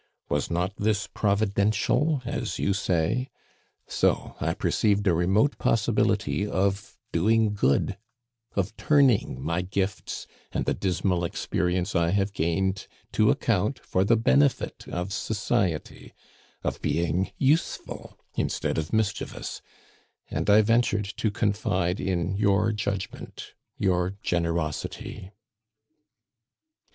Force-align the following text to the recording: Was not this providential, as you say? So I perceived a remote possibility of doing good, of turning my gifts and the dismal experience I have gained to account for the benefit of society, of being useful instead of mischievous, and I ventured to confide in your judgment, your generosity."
Was 0.29 0.49
not 0.49 0.73
this 0.77 1.05
providential, 1.05 2.23
as 2.25 2.57
you 2.57 2.73
say? 2.73 3.29
So 3.85 4.35
I 4.41 4.55
perceived 4.55 5.05
a 5.05 5.13
remote 5.13 5.59
possibility 5.59 6.43
of 6.47 6.97
doing 7.11 7.53
good, 7.53 7.99
of 8.55 8.75
turning 8.77 9.39
my 9.39 9.61
gifts 9.61 10.25
and 10.51 10.65
the 10.65 10.73
dismal 10.73 11.23
experience 11.23 11.95
I 11.95 12.09
have 12.09 12.33
gained 12.33 12.87
to 13.11 13.29
account 13.29 13.77
for 13.85 14.03
the 14.03 14.17
benefit 14.17 14.87
of 14.87 15.13
society, 15.13 16.13
of 16.63 16.81
being 16.81 17.29
useful 17.37 18.17
instead 18.33 18.79
of 18.79 18.91
mischievous, 18.91 19.61
and 20.31 20.49
I 20.49 20.63
ventured 20.63 21.05
to 21.17 21.29
confide 21.29 21.99
in 21.99 22.35
your 22.37 22.71
judgment, 22.71 23.53
your 23.77 24.15
generosity." 24.23 25.29